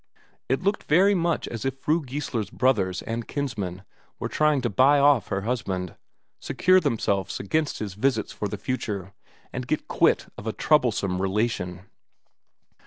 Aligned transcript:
It 0.49 0.63
looked 0.63 0.85
very 0.85 1.13
much 1.13 1.47
as 1.47 1.63
if 1.63 1.77
Fru 1.77 2.01
Geissler's 2.03 2.49
brothers 2.49 3.03
and 3.03 3.27
kinsmen 3.27 3.83
were 4.17 4.29
trying 4.29 4.61
to 4.61 4.69
buy 4.71 4.97
off 4.97 5.27
her 5.27 5.41
husband, 5.41 5.93
secure 6.39 6.79
themselves 6.79 7.39
against 7.39 7.77
his 7.77 7.93
visits 7.93 8.31
for 8.31 8.47
the 8.47 8.57
future, 8.57 9.13
and 9.53 9.67
get 9.67 9.87
quit 9.87 10.25
of 10.39 10.47
a 10.47 10.53
troublesome 10.53 11.21
relation. 11.21 11.81